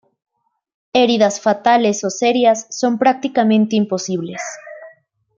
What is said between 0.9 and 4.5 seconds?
Heridas fatales o serias son prácticamente imposibles.